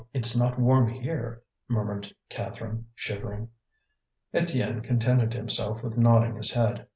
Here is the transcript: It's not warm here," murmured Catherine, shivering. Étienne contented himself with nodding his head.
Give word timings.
It's 0.15 0.35
not 0.35 0.57
warm 0.57 0.87
here," 0.87 1.43
murmured 1.67 2.15
Catherine, 2.27 2.87
shivering. 2.95 3.49
Étienne 4.33 4.83
contented 4.83 5.31
himself 5.31 5.83
with 5.83 5.95
nodding 5.95 6.37
his 6.37 6.51
head. 6.53 6.87